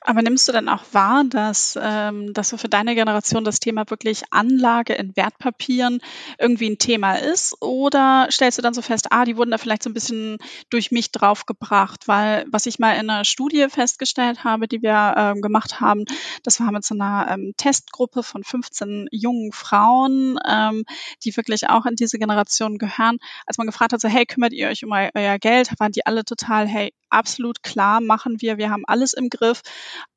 [0.00, 3.88] Aber nimmst du dann auch wahr, dass, ähm, dass so für deine Generation das Thema
[3.88, 6.00] wirklich Anlage in Wertpapieren
[6.38, 7.56] irgendwie ein Thema ist?
[7.60, 10.38] Oder stellst du dann so fest, ah, die wurden da vielleicht so ein bisschen
[10.70, 12.08] durch mich draufgebracht?
[12.08, 16.04] Weil was ich mal in einer Studie festgestellt habe, die wir ähm, gemacht haben,
[16.42, 20.84] das war mit so einer ähm, Testgruppe von 15 jungen Frauen, ähm,
[21.24, 23.18] die wirklich auch in diese Generation gehören.
[23.46, 26.24] Als man gefragt hat, so, hey, kümmert ihr euch um euer Geld, waren die alle
[26.24, 29.60] total, hey, absolut klar, machen wir, wir haben alles im Griff.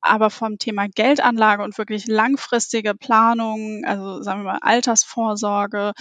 [0.00, 5.92] Aber vom Thema Geldanlage und wirklich langfristige Planung, also sagen wir mal Altersvorsorge,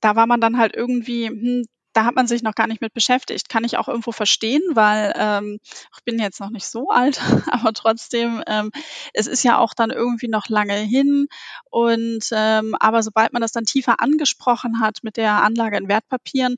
[0.00, 2.94] da war man dann halt irgendwie, hm, da hat man sich noch gar nicht mit
[2.94, 3.48] beschäftigt.
[3.48, 7.20] Kann ich auch irgendwo verstehen, weil ähm, ich bin jetzt noch nicht so alt,
[7.50, 8.70] aber trotzdem, ähm,
[9.12, 11.26] es ist ja auch dann irgendwie noch lange hin.
[11.68, 16.56] Und ähm, aber sobald man das dann tiefer angesprochen hat mit der Anlage in Wertpapieren,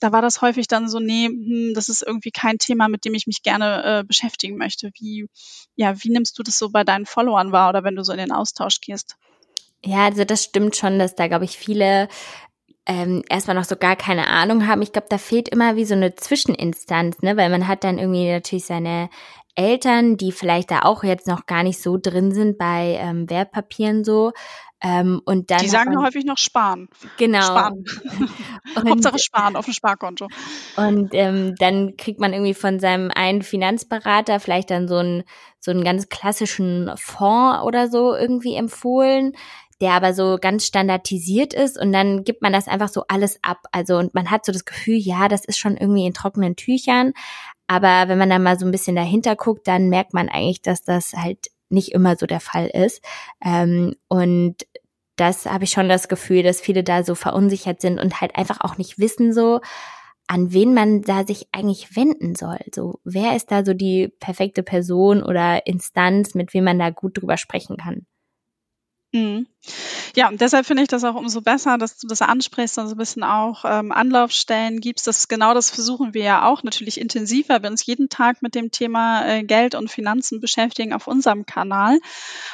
[0.00, 3.14] da war das häufig dann so, nee, hm, das ist irgendwie kein Thema, mit dem
[3.14, 4.90] ich mich gerne äh, beschäftigen möchte.
[4.98, 5.26] Wie,
[5.74, 8.18] ja, wie nimmst du das so bei deinen Followern wahr oder wenn du so in
[8.18, 9.16] den Austausch gehst?
[9.84, 12.08] Ja, also das stimmt schon, dass da, glaube ich, viele
[12.86, 14.82] ähm, erstmal noch so gar keine Ahnung haben.
[14.82, 17.36] Ich glaube, da fehlt immer wie so eine Zwischeninstanz, ne?
[17.36, 19.10] Weil man hat dann irgendwie natürlich seine
[19.56, 24.04] Eltern, die vielleicht da auch jetzt noch gar nicht so drin sind bei ähm, Wertpapieren
[24.04, 24.32] so.
[24.82, 26.88] Ähm, und dann die sagen man, häufig noch sparen.
[27.16, 27.42] Genau.
[27.42, 27.84] Sparen.
[28.76, 30.28] und, Hauptsache sparen auf dem Sparkonto.
[30.76, 35.24] Und ähm, dann kriegt man irgendwie von seinem einen Finanzberater vielleicht dann so einen
[35.60, 39.32] so einen ganz klassischen Fonds oder so irgendwie empfohlen
[39.80, 43.58] der aber so ganz standardisiert ist und dann gibt man das einfach so alles ab.
[43.72, 47.12] Also und man hat so das Gefühl, ja, das ist schon irgendwie in trockenen Tüchern.
[47.66, 50.82] Aber wenn man dann mal so ein bisschen dahinter guckt, dann merkt man eigentlich, dass
[50.82, 53.02] das halt nicht immer so der Fall ist.
[53.44, 54.56] Ähm, und
[55.16, 58.60] das habe ich schon das Gefühl, dass viele da so verunsichert sind und halt einfach
[58.60, 59.60] auch nicht wissen so,
[60.28, 62.58] an wen man da sich eigentlich wenden soll.
[62.74, 67.20] So, wer ist da so die perfekte Person oder Instanz, mit wem man da gut
[67.20, 68.06] drüber sprechen kann?
[69.16, 69.46] Mhm.
[70.14, 72.94] Ja, und deshalb finde ich das auch umso besser, dass du das ansprichst und so
[72.94, 75.06] ein bisschen auch ähm, Anlaufstellen gibst.
[75.06, 78.70] Das genau das versuchen wir ja auch natürlich intensiver, wir uns jeden Tag mit dem
[78.70, 81.98] Thema äh, Geld und Finanzen beschäftigen auf unserem Kanal.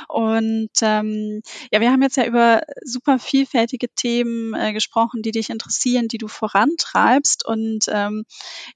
[0.09, 5.51] Und ähm, ja, wir haben jetzt ja über super vielfältige Themen äh, gesprochen, die dich
[5.51, 7.45] interessieren, die du vorantreibst.
[7.45, 8.25] Und ähm,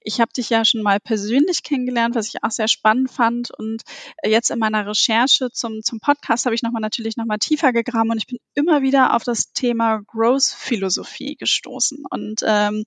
[0.03, 3.51] ich habe dich ja schon mal persönlich kennengelernt, was ich auch sehr spannend fand.
[3.51, 3.83] Und
[4.19, 8.11] äh, jetzt in meiner Recherche zum, zum Podcast habe ich nochmal natürlich nochmal tiefer gegraben
[8.11, 12.85] und ich bin immer wieder auf das Thema Growth-Philosophie gestoßen und ähm,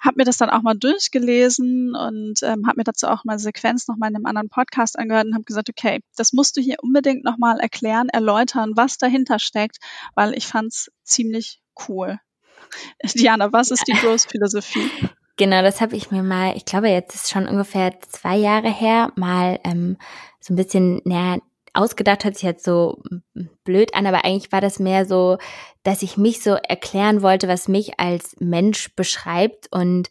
[0.00, 3.86] habe mir das dann auch mal durchgelesen und ähm, habe mir dazu auch mal Sequenz
[3.86, 6.76] noch mal in einem anderen Podcast angehört und habe gesagt, okay, das musst du hier
[6.82, 9.78] unbedingt noch mal erklären, erläutern, was dahinter steckt,
[10.14, 12.18] weil ich fand es ziemlich cool.
[13.14, 14.90] Diana, was ist die Growth-Philosophie?
[15.36, 19.12] Genau, das habe ich mir mal, ich glaube, jetzt ist schon ungefähr zwei Jahre her,
[19.16, 19.96] mal ähm,
[20.40, 21.40] so ein bisschen näher
[21.74, 23.02] ausgedacht hört sich jetzt so
[23.64, 25.38] blöd an, aber eigentlich war das mehr so,
[25.82, 30.08] dass ich mich so erklären wollte, was mich als Mensch beschreibt und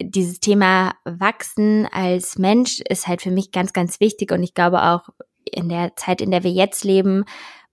[0.00, 4.82] dieses Thema Wachsen als Mensch ist halt für mich ganz, ganz wichtig und ich glaube
[4.82, 5.08] auch
[5.44, 7.24] in der Zeit, in der wir jetzt leben,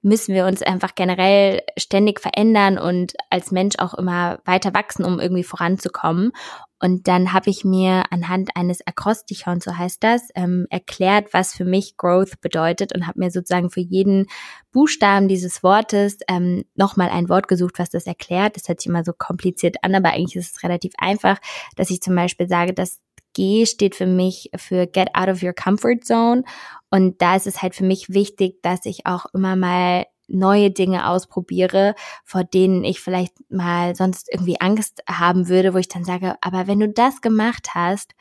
[0.02, 5.20] müssen wir uns einfach generell ständig verändern und als Mensch auch immer weiter wachsen, um
[5.20, 6.32] irgendwie voranzukommen.
[6.80, 11.66] Und dann habe ich mir anhand eines Akrostichons, so heißt das, ähm, erklärt, was für
[11.66, 14.28] mich Growth bedeutet und habe mir sozusagen für jeden
[14.72, 18.56] Buchstaben dieses Wortes ähm, nochmal ein Wort gesucht, was das erklärt.
[18.56, 21.38] Das hört sich immer so kompliziert an, aber eigentlich ist es relativ einfach,
[21.76, 23.00] dass ich zum Beispiel sage, dass
[23.34, 26.44] G steht für mich für Get Out of Your Comfort Zone.
[26.90, 31.08] Und da ist es halt für mich wichtig, dass ich auch immer mal neue Dinge
[31.08, 36.36] ausprobiere, vor denen ich vielleicht mal sonst irgendwie Angst haben würde, wo ich dann sage,
[36.42, 38.16] aber wenn du das gemacht hast,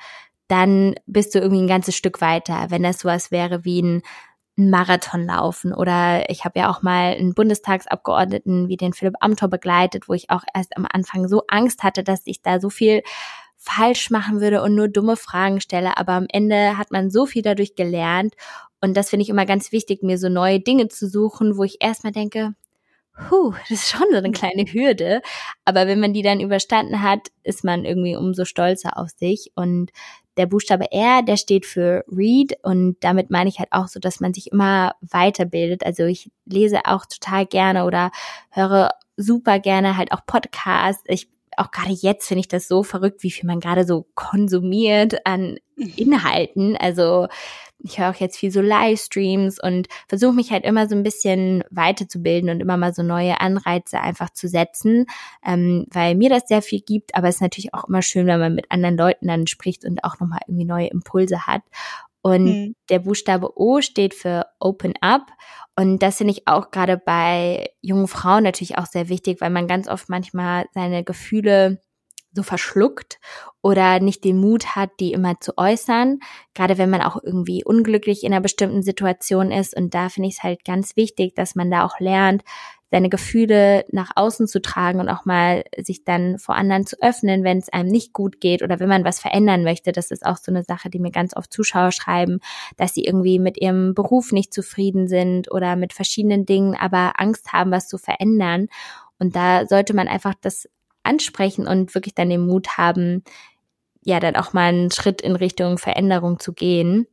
[0.49, 2.67] dann bist du irgendwie ein ganzes Stück weiter.
[2.71, 4.03] Wenn das sowas wäre wie ein
[4.57, 10.09] Marathon laufen oder ich habe ja auch mal einen Bundestagsabgeordneten wie den Philipp Amthor begleitet,
[10.09, 13.03] wo ich auch erst am Anfang so Angst hatte, dass ich da so viel
[13.57, 17.43] falsch machen würde und nur dumme Fragen stelle, aber am Ende hat man so viel
[17.43, 18.35] dadurch gelernt
[18.81, 21.79] und das finde ich immer ganz wichtig, mir so neue Dinge zu suchen, wo ich
[21.81, 22.55] erstmal denke,
[23.27, 25.23] Puh, das ist schon so eine kleine Hürde.
[25.65, 29.51] Aber wenn man die dann überstanden hat, ist man irgendwie umso stolzer auf sich.
[29.57, 29.91] Und
[30.37, 32.55] der Buchstabe R, der steht für Read.
[32.63, 35.85] Und damit meine ich halt auch so, dass man sich immer weiterbildet.
[35.85, 38.13] Also ich lese auch total gerne oder
[38.51, 41.03] höre super gerne halt auch Podcasts.
[41.09, 45.27] Ich auch gerade jetzt finde ich das so verrückt, wie viel man gerade so konsumiert
[45.27, 45.59] an.
[45.97, 46.77] Inhalten.
[46.77, 47.29] Also
[47.81, 51.63] ich höre auch jetzt viel so Livestreams und versuche mich halt immer so ein bisschen
[51.71, 55.07] weiterzubilden und immer mal so neue Anreize einfach zu setzen,
[55.47, 57.15] ähm, weil mir das sehr viel gibt.
[57.15, 60.03] Aber es ist natürlich auch immer schön, wenn man mit anderen Leuten dann spricht und
[60.03, 61.63] auch nochmal irgendwie neue Impulse hat.
[62.29, 62.75] Und mhm.
[62.91, 65.27] der Buchstabe O steht für Open Up.
[65.77, 69.69] Und das finde ich auch gerade bei jungen Frauen natürlich auch sehr wichtig, weil man
[69.69, 71.81] ganz oft manchmal seine Gefühle
[72.33, 73.19] so verschluckt
[73.63, 76.21] oder nicht den Mut hat, die immer zu äußern,
[76.55, 79.77] gerade wenn man auch irgendwie unglücklich in einer bestimmten Situation ist.
[79.77, 82.43] Und da finde ich es halt ganz wichtig, dass man da auch lernt,
[82.91, 87.45] seine Gefühle nach außen zu tragen und auch mal sich dann vor anderen zu öffnen,
[87.45, 89.93] wenn es einem nicht gut geht oder wenn man was verändern möchte.
[89.93, 92.41] Das ist auch so eine Sache, die mir ganz oft Zuschauer schreiben,
[92.77, 97.53] dass sie irgendwie mit ihrem Beruf nicht zufrieden sind oder mit verschiedenen Dingen, aber Angst
[97.53, 98.69] haben, was zu verändern.
[99.19, 100.69] Und da sollte man einfach das
[101.03, 103.23] ansprechen und wirklich dann den Mut haben,
[104.05, 107.07] ja, dann auch mal einen Schritt in Richtung Veränderung zu gehen.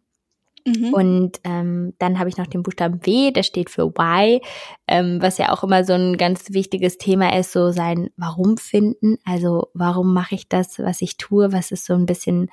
[0.65, 0.93] Mhm.
[0.93, 4.41] Und ähm, dann habe ich noch den Buchstaben W, der steht für Why,
[4.87, 9.17] ähm, was ja auch immer so ein ganz wichtiges Thema ist, so sein Warum finden.
[9.25, 11.51] Also warum mache ich das, was ich tue?
[11.51, 12.49] Was ist so ein bisschen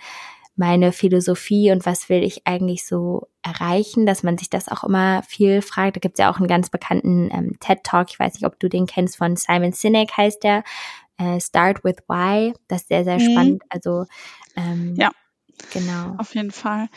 [0.54, 5.22] meine Philosophie und was will ich eigentlich so erreichen, dass man sich das auch immer
[5.22, 5.96] viel fragt.
[5.96, 8.68] Da gibt es ja auch einen ganz bekannten ähm, TED-Talk, ich weiß nicht, ob du
[8.68, 10.62] den kennst, von Simon Sinek heißt der,
[11.18, 12.52] äh, Start with Why.
[12.68, 13.32] Das ist sehr, sehr mhm.
[13.32, 13.62] spannend.
[13.70, 14.04] Also
[14.56, 15.10] ähm, ja.
[15.72, 16.16] Genau.
[16.18, 16.88] Auf jeden Fall.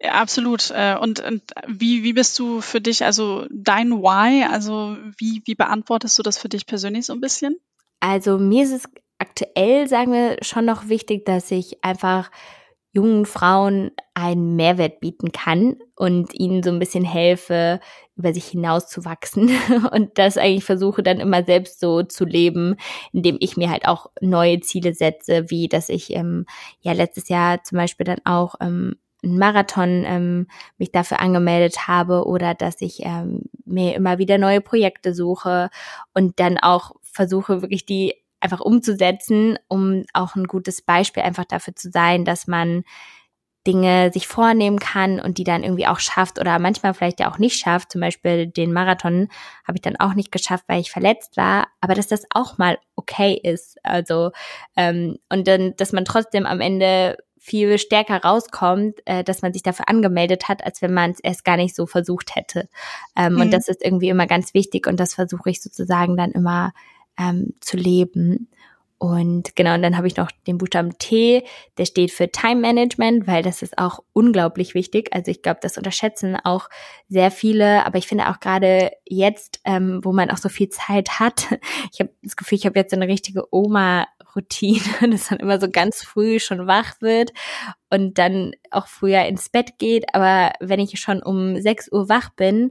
[0.00, 0.70] Ja, absolut.
[0.70, 5.54] Äh, und, und, wie, wie bist du für dich, also dein Why, also wie, wie
[5.54, 7.56] beantwortest du das für dich persönlich so ein bisschen?
[8.00, 8.88] Also mir ist es
[9.18, 12.30] aktuell, sagen wir, schon noch wichtig, dass ich einfach
[12.92, 17.80] jungen Frauen einen Mehrwert bieten kann und ihnen so ein bisschen helfe,
[18.16, 19.50] über sich hinaus zu wachsen
[19.92, 22.76] und das eigentlich versuche dann immer selbst so zu leben,
[23.12, 26.46] indem ich mir halt auch neue Ziele setze, wie dass ich ähm,
[26.80, 30.46] ja letztes Jahr zum Beispiel dann auch ähm, einen Marathon ähm,
[30.78, 35.70] mich dafür angemeldet habe oder dass ich ähm, mir immer wieder neue Projekte suche
[36.12, 41.76] und dann auch versuche wirklich die einfach umzusetzen, um auch ein gutes Beispiel einfach dafür
[41.76, 42.82] zu sein, dass man
[43.66, 47.38] Dinge sich vornehmen kann und die dann irgendwie auch schafft oder manchmal vielleicht ja auch
[47.38, 47.92] nicht schafft.
[47.92, 49.28] Zum Beispiel den Marathon
[49.66, 52.78] habe ich dann auch nicht geschafft, weil ich verletzt war, aber dass das auch mal
[52.96, 53.78] okay ist.
[53.84, 54.32] Also
[54.76, 59.64] ähm, und dann, dass man trotzdem am Ende viel stärker rauskommt, äh, dass man sich
[59.64, 62.68] dafür angemeldet hat, als wenn man es erst gar nicht so versucht hätte.
[63.16, 63.40] Ähm, mhm.
[63.40, 66.72] Und das ist irgendwie immer ganz wichtig und das versuche ich sozusagen dann immer
[67.18, 68.48] ähm, zu leben.
[69.02, 71.42] Und genau, und dann habe ich noch den Buchstaben T,
[71.76, 75.12] der steht für Time Management, weil das ist auch unglaublich wichtig.
[75.12, 76.68] Also ich glaube, das unterschätzen auch
[77.08, 81.18] sehr viele, aber ich finde auch gerade jetzt, ähm, wo man auch so viel Zeit
[81.18, 81.48] hat,
[81.92, 85.68] ich habe das Gefühl, ich habe jetzt so eine richtige Oma-Routine, dass man immer so
[85.68, 87.32] ganz früh schon wach wird
[87.90, 90.14] und dann auch früher ins Bett geht.
[90.14, 92.70] Aber wenn ich schon um 6 Uhr wach bin,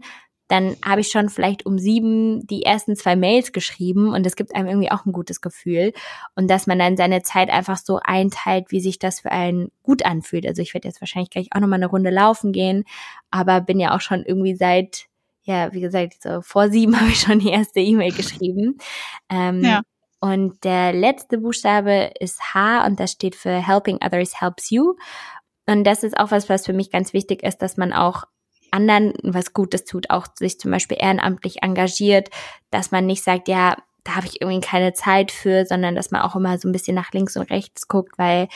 [0.51, 4.53] dann habe ich schon vielleicht um sieben die ersten zwei Mails geschrieben und es gibt
[4.53, 5.93] einem irgendwie auch ein gutes Gefühl.
[6.35, 10.03] Und dass man dann seine Zeit einfach so einteilt, wie sich das für einen gut
[10.03, 10.45] anfühlt.
[10.45, 12.83] Also ich werde jetzt wahrscheinlich gleich auch nochmal eine Runde laufen gehen,
[13.29, 15.05] aber bin ja auch schon irgendwie seit,
[15.43, 18.77] ja, wie gesagt, so vor sieben habe ich schon die erste E-Mail geschrieben.
[19.29, 19.83] Ähm, ja.
[20.19, 24.95] Und der letzte Buchstabe ist H und das steht für Helping Others Helps You.
[25.65, 28.25] Und das ist auch was, was für mich ganz wichtig ist, dass man auch
[28.71, 32.29] anderen was Gutes tut, auch sich zum Beispiel ehrenamtlich engagiert,
[32.69, 36.21] dass man nicht sagt, ja, da habe ich irgendwie keine Zeit für, sondern dass man
[36.21, 38.47] auch immer so ein bisschen nach links und rechts guckt, weil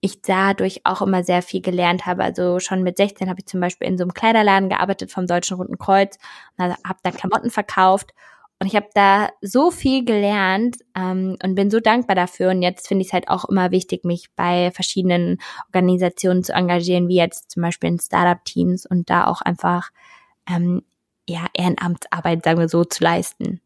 [0.00, 2.22] ich dadurch auch immer sehr viel gelernt habe.
[2.22, 5.56] Also schon mit 16 habe ich zum Beispiel in so einem Kleiderladen gearbeitet vom Deutschen
[5.56, 6.18] Roten Kreuz
[6.56, 8.12] und habe da Klamotten verkauft
[8.58, 12.50] und ich habe da so viel gelernt ähm, und bin so dankbar dafür.
[12.50, 17.08] Und jetzt finde ich es halt auch immer wichtig, mich bei verschiedenen Organisationen zu engagieren,
[17.08, 19.90] wie jetzt zum Beispiel in Startup-Teams und da auch einfach
[20.48, 20.82] ähm,
[21.28, 23.60] ja Ehrenamtsarbeit, sagen wir so, zu leisten.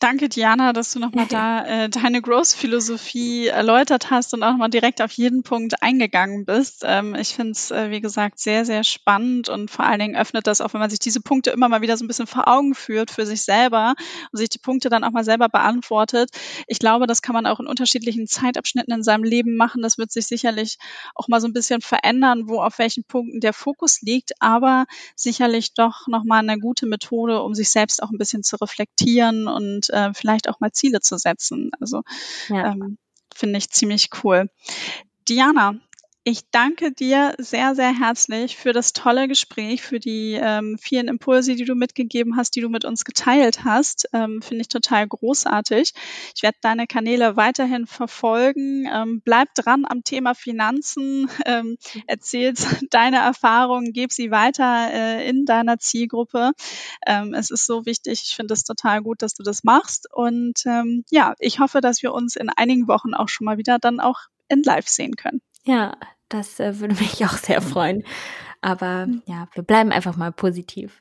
[0.00, 5.02] Danke, Diana, dass du nochmal da äh, deine Growth-Philosophie erläutert hast und auch nochmal direkt
[5.02, 6.84] auf jeden Punkt eingegangen bist.
[6.86, 10.46] Ähm, ich finde es, äh, wie gesagt, sehr, sehr spannend und vor allen Dingen öffnet
[10.46, 12.76] das auch, wenn man sich diese Punkte immer mal wieder so ein bisschen vor Augen
[12.76, 13.94] führt für sich selber
[14.30, 16.30] und sich die Punkte dann auch mal selber beantwortet.
[16.68, 19.82] Ich glaube, das kann man auch in unterschiedlichen Zeitabschnitten in seinem Leben machen.
[19.82, 20.78] Das wird sich sicherlich
[21.16, 25.74] auch mal so ein bisschen verändern, wo auf welchen Punkten der Fokus liegt, aber sicherlich
[25.74, 30.12] doch nochmal eine gute Methode, um sich selbst auch ein bisschen zu reflektieren und äh,
[30.14, 31.70] vielleicht auch mal Ziele zu setzen.
[31.80, 32.02] Also
[32.48, 32.72] ja.
[32.72, 32.98] ähm,
[33.34, 34.50] finde ich ziemlich cool.
[35.28, 35.78] Diana,
[36.24, 41.54] Ich danke dir sehr, sehr herzlich für das tolle Gespräch, für die ähm, vielen Impulse,
[41.54, 44.10] die du mitgegeben hast, die du mit uns geteilt hast.
[44.12, 45.94] Ähm, Finde ich total großartig.
[46.36, 48.86] Ich werde deine Kanäle weiterhin verfolgen.
[48.92, 51.30] Ähm, bleib dran am Thema Finanzen.
[51.46, 52.52] Ähm, erzähl
[52.90, 56.52] deine Erfahrungen, gib sie weiter äh, in deiner Zielgruppe.
[57.06, 58.22] Ähm, es ist so wichtig.
[58.24, 60.12] Ich finde es total gut, dass du das machst.
[60.12, 63.78] Und ähm, ja, ich hoffe, dass wir uns in einigen Wochen auch schon mal wieder
[63.78, 65.40] dann auch in Live sehen können.
[65.68, 65.98] Ja,
[66.30, 68.02] das äh, würde mich auch sehr freuen.
[68.62, 71.00] Aber ja, wir bleiben einfach mal positiv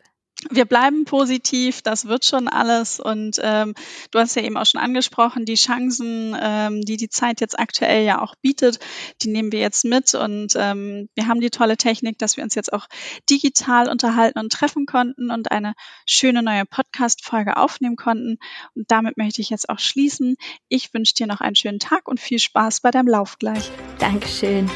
[0.52, 3.00] wir bleiben positiv, das wird schon alles.
[3.00, 3.74] Und ähm,
[4.12, 8.06] du hast ja eben auch schon angesprochen, die Chancen, ähm, die die Zeit jetzt aktuell
[8.06, 8.80] ja auch bietet,
[9.22, 10.14] die nehmen wir jetzt mit.
[10.14, 12.88] Und ähm, wir haben die tolle Technik, dass wir uns jetzt auch
[13.30, 15.74] digital unterhalten und treffen konnten und eine
[16.06, 18.38] schöne neue Podcast-Folge aufnehmen konnten.
[18.76, 20.36] Und damit möchte ich jetzt auch schließen.
[20.70, 23.72] Ich wünsche dir noch einen schönen Tag und viel Spaß bei deinem Lauf gleich.
[23.98, 24.70] Dankeschön.